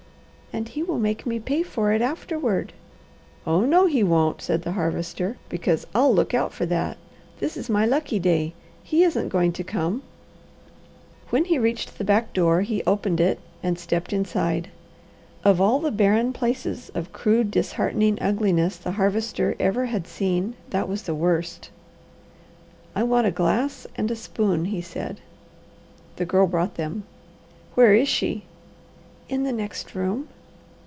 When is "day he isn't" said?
8.19-9.29